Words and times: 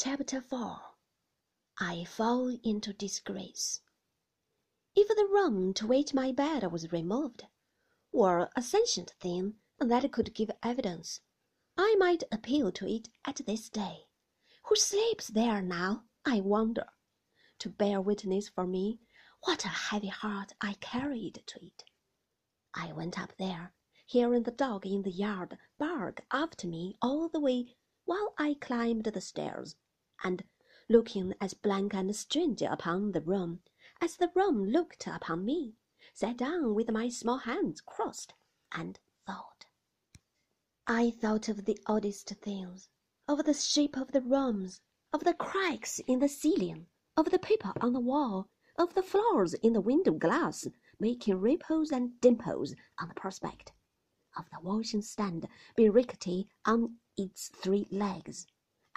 Chapter 0.00 0.40
4 0.40 0.80
I 1.80 2.04
Fall 2.04 2.56
into 2.62 2.92
Disgrace. 2.92 3.80
If 4.94 5.08
the 5.08 5.26
room 5.26 5.74
to 5.74 5.88
which 5.88 6.14
my 6.14 6.30
bed 6.30 6.70
was 6.70 6.92
removed 6.92 7.48
were 8.12 8.48
a 8.54 8.62
sentient 8.62 9.10
thing 9.18 9.56
that 9.80 10.12
could 10.12 10.34
give 10.34 10.52
evidence, 10.62 11.20
I 11.76 11.96
might 11.98 12.22
appeal 12.30 12.70
to 12.72 12.86
it 12.86 13.08
at 13.24 13.40
this 13.44 13.68
day. 13.68 14.06
Who 14.66 14.76
sleeps 14.76 15.26
there 15.26 15.60
now, 15.60 16.04
I 16.24 16.42
wonder, 16.42 16.86
to 17.58 17.68
bear 17.68 18.00
witness 18.00 18.48
for 18.48 18.68
me 18.68 19.00
what 19.46 19.64
a 19.64 19.68
heavy 19.68 20.06
heart 20.06 20.52
I 20.60 20.74
carried 20.74 21.42
to 21.44 21.66
it. 21.66 21.82
I 22.72 22.92
went 22.92 23.18
up 23.18 23.36
there, 23.36 23.74
hearing 24.06 24.44
the 24.44 24.52
dog 24.52 24.86
in 24.86 25.02
the 25.02 25.10
yard 25.10 25.58
bark 25.76 26.24
after 26.30 26.68
me 26.68 26.96
all 27.02 27.28
the 27.28 27.40
way 27.40 27.74
while 28.04 28.32
I 28.38 28.54
climbed 28.54 29.02
the 29.02 29.20
stairs 29.20 29.74
and 30.24 30.44
looking 30.88 31.34
as 31.40 31.54
blank 31.54 31.94
and 31.94 32.14
strange 32.16 32.62
upon 32.62 33.12
the 33.12 33.20
room 33.20 33.60
as 34.00 34.16
the 34.16 34.30
room 34.34 34.64
looked 34.64 35.06
upon 35.06 35.44
me, 35.44 35.74
sat 36.12 36.36
down 36.36 36.74
with 36.74 36.90
my 36.90 37.08
small 37.08 37.38
hands 37.38 37.80
crossed, 37.80 38.34
and 38.72 38.98
thought. 39.26 39.66
I 40.86 41.10
thought 41.10 41.48
of 41.48 41.64
the 41.64 41.78
oddest 41.86 42.28
things, 42.28 42.88
of 43.26 43.44
the 43.44 43.54
shape 43.54 43.96
of 43.96 44.12
the 44.12 44.20
rooms, 44.20 44.80
of 45.12 45.24
the 45.24 45.34
cracks 45.34 45.98
in 46.06 46.20
the 46.20 46.28
ceiling, 46.28 46.86
of 47.16 47.30
the 47.30 47.38
paper 47.38 47.72
on 47.80 47.92
the 47.92 48.00
wall, 48.00 48.48
of 48.76 48.94
the 48.94 49.02
flaws 49.02 49.54
in 49.54 49.72
the 49.72 49.80
window 49.80 50.12
glass 50.12 50.66
making 51.00 51.40
ripples 51.40 51.90
and 51.90 52.20
dimples 52.20 52.74
on 52.98 53.08
the 53.08 53.14
prospect, 53.14 53.72
of 54.36 54.48
the 54.50 54.60
washing 54.60 55.02
stand 55.02 55.48
be 55.76 55.88
rickety 55.88 56.48
on 56.64 56.96
its 57.16 57.48
three 57.48 57.86
legs 57.90 58.46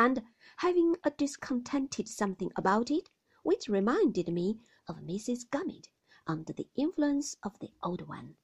and 0.01 0.23
having 0.57 0.95
a 1.03 1.11
discontented 1.11 2.07
something 2.07 2.51
about 2.55 2.89
it 2.89 3.07
which 3.43 3.69
reminded 3.69 4.27
me 4.29 4.59
of 4.87 4.95
Mrs. 4.95 5.47
Gummidge 5.47 5.93
under 6.25 6.51
the 6.53 6.67
influence 6.75 7.35
of 7.43 7.59
the 7.59 7.69
old 7.83 8.07
one. 8.07 8.35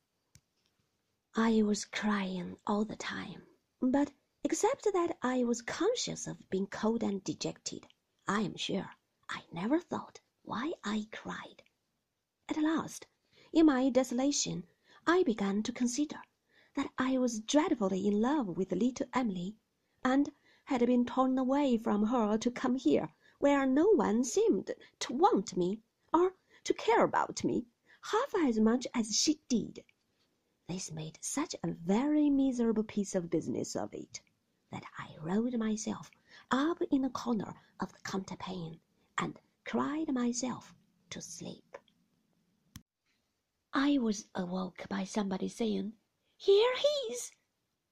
I 1.33 1.63
was 1.63 1.83
crying 1.83 2.57
all 2.67 2.85
the 2.85 2.95
time, 2.95 3.47
but 3.81 4.11
except 4.43 4.83
that 4.93 5.17
I 5.23 5.45
was 5.45 5.63
conscious 5.63 6.27
of 6.27 6.47
being 6.51 6.67
cold 6.67 7.01
and 7.01 7.23
dejected, 7.23 7.87
I 8.27 8.41
am 8.41 8.55
sure 8.55 8.91
I 9.27 9.41
never 9.51 9.79
thought 9.79 10.19
why 10.43 10.73
I 10.83 11.07
cried. 11.11 11.63
At 12.49 12.57
last, 12.57 13.07
in 13.51 13.65
my 13.65 13.89
desolation, 13.89 14.67
I 15.07 15.23
began 15.23 15.63
to 15.63 15.71
consider 15.71 16.21
that 16.75 16.91
I 16.99 17.17
was 17.17 17.39
dreadfully 17.39 18.05
in 18.05 18.21
love 18.21 18.47
with 18.47 18.71
little 18.73 19.07
Emily, 19.11 19.55
and 20.03 20.31
had 20.67 20.85
been 20.85 21.05
torn 21.05 21.37
away 21.37 21.77
from 21.77 22.07
her 22.07 22.37
to 22.37 22.51
come 22.51 22.75
here 22.75 23.09
where 23.39 23.65
no 23.65 23.87
one 23.95 24.21
seemed 24.21 24.69
to 24.99 25.13
want 25.13 25.55
me 25.55 25.79
or 26.13 26.33
to 26.65 26.73
care 26.73 27.05
about 27.05 27.41
me 27.45 27.65
half 28.01 28.35
as 28.35 28.59
much 28.59 28.85
as 28.93 29.15
she 29.15 29.39
did. 29.47 29.81
This 30.67 30.91
made 30.91 31.17
such 31.21 31.55
a 31.63 31.71
very 31.71 32.29
miserable 32.29 32.83
piece 32.83 33.15
of 33.15 33.29
business 33.29 33.77
of 33.77 33.93
it 33.93 34.19
that 34.69 34.83
I 34.97 35.15
rolled 35.21 35.57
myself 35.57 36.11
up 36.51 36.81
in 36.91 37.05
a 37.05 37.09
corner 37.09 37.55
of 37.79 37.93
the 37.93 37.99
counterpane 37.99 38.81
and 39.17 39.39
cried 39.63 40.13
myself 40.13 40.75
to 41.11 41.21
sleep. 41.21 41.77
I 43.71 43.99
was 43.99 44.27
awoke 44.35 44.85
by 44.89 45.05
somebody 45.05 45.47
saying, 45.47 45.93
Here 46.35 46.75
he 46.75 47.13
is, 47.13 47.31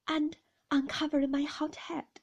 and 0.09 0.35
uncovering 0.71 1.31
my 1.31 1.43
hot 1.43 1.75
head. 1.75 2.19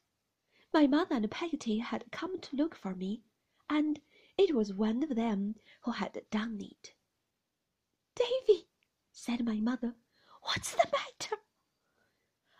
My 0.74 0.86
mother 0.86 1.16
and 1.16 1.30
Peggotty 1.30 1.78
had 1.78 2.10
come 2.10 2.40
to 2.40 2.56
look 2.56 2.74
for 2.74 2.94
me, 2.94 3.22
and 3.68 4.00
it 4.38 4.54
was 4.54 4.72
one 4.72 5.02
of 5.02 5.14
them 5.14 5.56
who 5.82 5.90
had 5.90 6.24
done 6.30 6.60
it. 6.62 6.94
Davy, 8.14 8.68
said 9.12 9.44
my 9.44 9.60
mother, 9.60 9.96
what's 10.40 10.72
the 10.72 10.88
matter? 10.90 11.36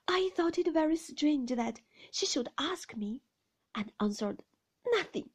I 0.07 0.31
thought 0.37 0.59
it 0.59 0.71
very 0.73 0.97
strange 0.97 1.51
that 1.53 1.81
she 2.11 2.27
should 2.27 2.49
ask 2.59 2.95
me, 2.95 3.23
and 3.75 3.93
answered 3.99 4.45
nothing. 4.93 5.31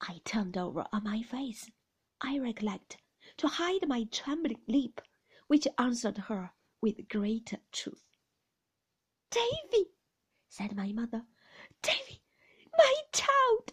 I 0.00 0.20
turned 0.24 0.58
over 0.58 0.86
on 0.92 1.04
my 1.04 1.22
face, 1.22 1.70
I 2.20 2.38
recollect, 2.38 2.98
to 3.36 3.46
hide 3.46 3.86
my 3.86 4.04
trembling 4.10 4.62
lip, 4.66 5.00
which 5.46 5.68
answered 5.78 6.18
her 6.18 6.52
with 6.80 7.08
greater 7.08 7.58
truth. 7.70 8.04
Davy, 9.30 9.90
said 10.48 10.74
my 10.74 10.92
mother, 10.92 11.22
Davy, 11.82 12.22
my 12.76 12.94
child! 13.12 13.72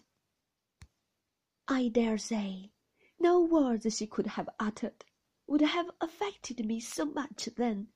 I 1.68 1.88
dare 1.88 2.18
say 2.18 2.72
no 3.18 3.40
words 3.40 3.96
she 3.96 4.06
could 4.06 4.26
have 4.26 4.48
uttered 4.58 5.04
would 5.46 5.60
have 5.60 5.90
affected 6.00 6.64
me 6.64 6.80
so 6.80 7.04
much 7.04 7.48
then 7.56 7.88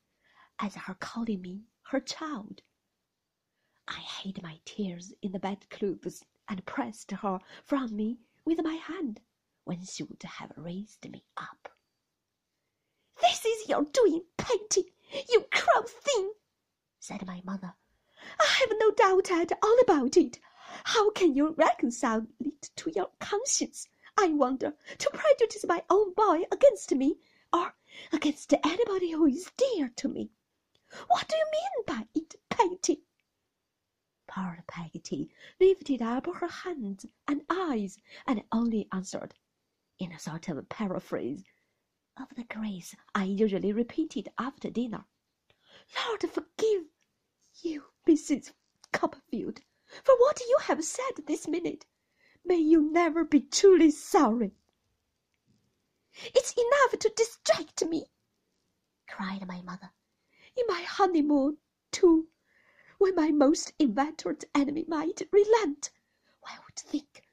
as 0.58 0.74
her 0.74 0.94
calling 0.94 1.40
me 1.40 1.64
her 1.88 2.00
child. 2.00 2.62
I 3.88 4.00
hid 4.00 4.42
my 4.42 4.60
tears 4.64 5.12
in 5.22 5.32
the 5.32 5.38
bedclothes 5.38 6.24
and 6.48 6.64
pressed 6.66 7.10
her 7.10 7.38
from 7.64 7.94
me 7.94 8.18
with 8.44 8.62
my 8.62 8.74
hand 8.74 9.20
when 9.64 9.84
she 9.84 10.02
would 10.02 10.22
have 10.22 10.52
raised 10.56 11.08
me 11.10 11.24
up. 11.36 11.68
This 13.20 13.44
is 13.44 13.68
your 13.68 13.84
doing, 13.84 14.24
Peggotty, 14.36 14.92
you 15.28 15.46
crow 15.52 15.82
thing, 15.82 16.32
said 17.00 17.26
my 17.26 17.40
mother. 17.44 17.74
I 18.40 18.46
have 18.60 18.72
no 18.78 18.90
doubt 18.90 19.30
at 19.30 19.58
all 19.62 19.78
about 19.80 20.16
it. 20.16 20.40
How 20.84 21.10
can 21.10 21.34
you 21.34 21.52
reconcile 21.52 22.26
it 22.40 22.70
to 22.76 22.90
your 22.90 23.10
conscience, 23.20 23.88
I 24.16 24.28
wonder, 24.28 24.74
to 24.98 25.10
prejudice 25.10 25.64
my 25.66 25.84
own 25.90 26.14
boy 26.14 26.44
against 26.50 26.94
me, 26.94 27.18
or 27.52 27.74
against 28.12 28.52
anybody 28.52 29.10
who 29.10 29.26
is 29.26 29.50
dear 29.56 29.90
to 29.96 30.08
me? 30.08 30.30
What 31.08 31.28
do 31.28 31.36
you 31.36 31.44
mean 31.52 31.84
by 31.86 32.08
it, 32.14 32.34
Peggotty? 32.48 33.02
Poor 34.26 34.64
Peggotty 34.66 35.30
lifted 35.60 36.00
up 36.00 36.26
her 36.26 36.48
hands 36.48 37.06
and 37.28 37.42
eyes 37.50 37.98
and 38.26 38.42
only 38.50 38.88
answered, 38.90 39.34
in 39.98 40.12
a 40.12 40.18
sort 40.18 40.48
of 40.48 40.68
paraphrase 40.68 41.44
of 42.16 42.28
the 42.36 42.44
grace 42.44 42.94
I 43.14 43.24
usually 43.24 43.72
repeated 43.72 44.28
after 44.38 44.70
dinner, 44.70 45.04
Lord 46.06 46.22
forgive 46.22 46.84
you, 47.62 47.84
Mrs. 48.06 48.52
Copperfield, 48.92 49.62
for 50.02 50.14
what 50.18 50.40
you 50.40 50.58
have 50.62 50.84
said 50.84 51.24
this 51.26 51.48
minute. 51.48 51.86
May 52.44 52.58
you 52.58 52.82
never 52.82 53.24
be 53.24 53.40
truly 53.40 53.90
sorry. 53.90 54.54
It's 56.34 56.52
enough 56.52 56.98
to 57.00 57.08
distract 57.16 57.82
me, 57.86 58.04
cried 59.08 59.48
my 59.48 59.62
mother. 59.62 59.92
In 60.54 60.64
my 60.68 60.82
honeymoon, 60.82 61.58
too, 61.90 62.28
when 62.98 63.14
my 63.14 63.30
most 63.30 63.72
inveterate 63.78 64.44
enemy 64.54 64.84
might 64.86 65.26
relent, 65.32 65.90
one 66.40 66.58
would 66.66 66.76
think, 66.76 67.24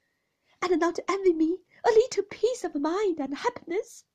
and 0.62 0.80
not 0.80 1.00
envy 1.08 1.34
me 1.34 1.58
a 1.84 1.92
little 1.92 2.24
peace 2.24 2.64
of 2.64 2.76
mind 2.76 3.20
and 3.20 3.36
happiness. 3.36 4.06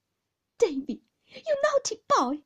Davy, 0.57 1.03
you 1.27 1.57
naughty 1.63 2.03
boy! 2.09 2.43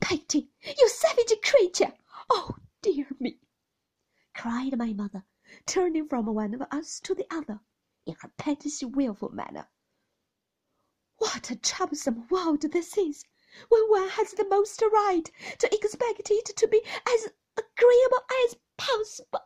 Peggotty, 0.00 0.48
you 0.62 0.88
savage 0.88 1.32
creature! 1.42 1.92
Oh, 2.30 2.56
dear 2.82 3.08
me! 3.18 3.37
Cried 4.48 4.78
my 4.78 4.94
mother, 4.94 5.26
turning 5.66 6.08
from 6.08 6.24
one 6.24 6.54
of 6.54 6.62
us 6.70 7.00
to 7.00 7.14
the 7.14 7.26
other 7.30 7.60
in 8.06 8.14
her 8.20 8.32
pettish, 8.38 8.82
wilful 8.82 9.28
manner. 9.28 9.68
What 11.18 11.50
a 11.50 11.56
troublesome 11.56 12.26
world 12.28 12.62
this 12.62 12.96
is, 12.96 13.26
when 13.68 13.82
one 13.90 14.08
has 14.08 14.32
the 14.32 14.48
most 14.48 14.80
right 14.80 15.30
to 15.58 15.74
expect 15.74 16.30
it 16.30 16.56
to 16.56 16.66
be 16.66 16.80
as 17.06 17.28
agreeable 17.58 18.24
as 18.46 18.56
possible. 18.78 19.42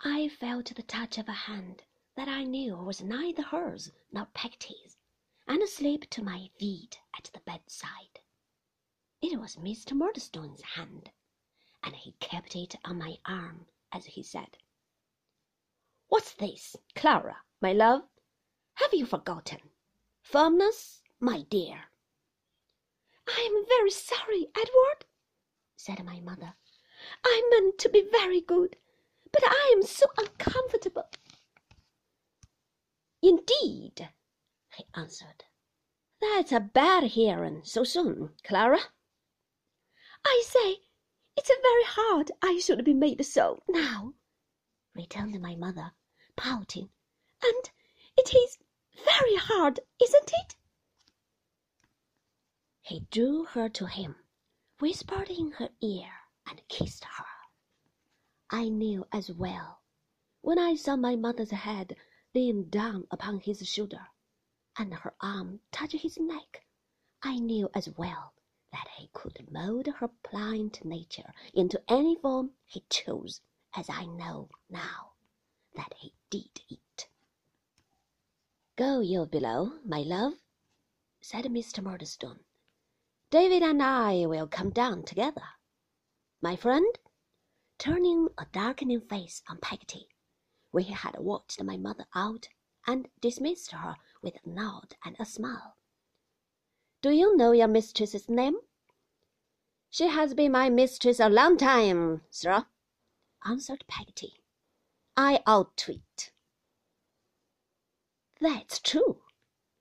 I 0.00 0.28
felt 0.28 0.74
the 0.74 0.82
touch 0.82 1.16
of 1.16 1.28
a 1.28 1.46
hand 1.46 1.84
that 2.16 2.26
I 2.26 2.42
knew 2.42 2.74
was 2.74 3.00
neither 3.00 3.42
hers 3.42 3.92
nor 4.10 4.26
Peggotty's, 4.34 4.96
and 5.46 5.62
slipped 5.68 6.10
to 6.10 6.24
my 6.24 6.50
feet 6.58 6.98
at 7.16 7.30
the 7.32 7.40
bedside. 7.46 8.18
It 9.22 9.38
was 9.38 9.54
Mr. 9.54 9.92
Murdstone's 9.92 10.62
hand, 10.62 11.12
and 11.82 11.94
he 11.94 12.12
kept 12.20 12.56
it 12.56 12.76
on 12.84 12.98
my 12.98 13.18
arm 13.24 13.66
as 13.92 14.04
he 14.06 14.22
said, 14.22 14.58
What's 16.08 16.34
this, 16.34 16.76
Clara, 16.94 17.38
my 17.60 17.72
love? 17.72 18.02
Have 18.74 18.94
you 18.94 19.06
forgotten? 19.06 19.58
Firmness, 20.22 21.02
my 21.20 21.42
dear. 21.50 21.90
I 23.26 23.40
am 23.40 23.66
very 23.66 23.90
sorry, 23.90 24.48
Edward, 24.56 25.04
said 25.76 26.04
my 26.04 26.20
mother. 26.20 26.54
I 27.24 27.48
meant 27.50 27.78
to 27.78 27.88
be 27.88 28.08
very 28.10 28.40
good, 28.40 28.76
but 29.32 29.42
I 29.44 29.72
am 29.76 29.82
so 29.82 30.06
uncomfortable. 30.16 31.08
Indeed, 33.22 34.08
he 34.74 34.84
answered. 34.94 35.44
That's 36.20 36.52
a 36.52 36.60
bad 36.60 37.04
hearing 37.04 37.62
so 37.64 37.84
soon, 37.84 38.30
Clara. 38.44 38.80
I 40.24 40.42
say, 40.46 40.78
it's 41.38 41.50
very 41.62 41.84
hard 41.84 42.32
I 42.42 42.58
should 42.58 42.84
be 42.84 42.92
made 42.92 43.24
so 43.24 43.62
now, 43.68 44.14
returned 44.92 45.40
my 45.40 45.54
mother, 45.54 45.92
pouting. 46.34 46.90
And 47.44 47.70
it 48.16 48.34
is 48.34 48.58
very 49.04 49.36
hard, 49.36 49.78
isn't 50.02 50.32
it? 50.32 50.56
He 52.82 53.06
drew 53.12 53.44
her 53.44 53.68
to 53.68 53.86
him, 53.86 54.16
whispered 54.80 55.30
in 55.30 55.52
her 55.52 55.68
ear, 55.80 56.10
and 56.44 56.66
kissed 56.66 57.04
her. 57.04 57.24
I 58.50 58.68
knew 58.68 59.06
as 59.12 59.30
well, 59.30 59.82
when 60.40 60.58
I 60.58 60.74
saw 60.74 60.96
my 60.96 61.14
mother's 61.14 61.52
head 61.52 61.94
lean 62.34 62.68
down 62.68 63.06
upon 63.12 63.38
his 63.38 63.64
shoulder, 63.68 64.08
and 64.76 64.92
her 64.92 65.14
arm 65.20 65.60
touch 65.70 65.92
his 65.92 66.18
neck, 66.18 66.66
I 67.22 67.38
knew 67.38 67.70
as 67.74 67.88
well 67.90 68.34
that 68.72 68.88
he 68.96 69.08
could 69.12 69.50
mold 69.50 69.86
her 69.86 70.08
pliant 70.22 70.84
nature 70.84 71.32
into 71.54 71.82
any 71.88 72.16
form 72.16 72.52
he 72.64 72.84
chose, 72.90 73.40
as 73.74 73.88
I 73.88 74.04
know 74.04 74.50
now 74.68 75.12
that 75.74 75.94
he 75.96 76.12
did 76.30 76.60
it. 76.68 77.08
Go 78.76 79.00
you 79.00 79.26
below, 79.26 79.80
my 79.84 80.00
love, 80.02 80.34
said 81.20 81.44
Mr. 81.46 81.82
Murdstone. 81.82 82.44
David 83.30 83.62
and 83.62 83.82
I 83.82 84.26
will 84.26 84.46
come 84.46 84.70
down 84.70 85.04
together. 85.04 85.42
My 86.40 86.54
friend, 86.54 86.98
turning 87.78 88.28
a 88.38 88.46
darkening 88.52 89.00
face 89.00 89.42
on 89.48 89.58
Peggotty, 89.58 90.08
we 90.70 90.84
had 90.84 91.18
watched 91.18 91.62
my 91.62 91.76
mother 91.76 92.06
out 92.14 92.48
and 92.86 93.08
dismissed 93.20 93.72
her 93.72 93.96
with 94.22 94.36
a 94.44 94.48
nod 94.48 94.94
and 95.04 95.16
a 95.18 95.24
smile. 95.24 95.77
Do 97.00 97.10
you 97.10 97.36
know 97.36 97.52
your 97.52 97.68
mistress's 97.68 98.28
name? 98.28 98.56
She 99.88 100.08
has 100.08 100.34
been 100.34 100.52
my 100.52 100.68
mistress 100.68 101.20
a 101.20 101.28
long 101.28 101.56
time, 101.56 102.22
sir, 102.30 102.66
answered 103.44 103.84
Peggotty. 103.86 104.34
I 105.16 105.40
ought 105.46 105.76
to 105.78 105.92
it. 105.92 106.32
That's 108.40 108.80
true, 108.80 109.22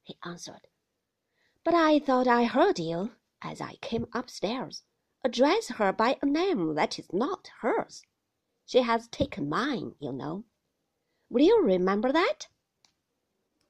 he 0.04 0.16
answered. 0.24 0.68
But 1.64 1.74
I 1.74 2.00
thought 2.00 2.28
I 2.28 2.46
heard 2.46 2.78
you 2.78 3.12
as 3.42 3.62
I 3.62 3.76
came 3.82 4.08
upstairs, 4.14 4.84
address 5.24 5.70
her 5.70 5.92
by 5.92 6.18
a 6.22 6.26
name 6.26 6.76
that 6.76 7.00
is 7.00 7.12
not 7.12 7.50
hers. 7.62 8.04
She 8.66 8.82
has 8.82 9.08
taken 9.08 9.50
mine, 9.50 9.96
you 10.00 10.12
know. 10.12 10.44
Will 11.30 11.46
you 11.46 11.64
remember 11.64 12.12
that? 12.12 12.48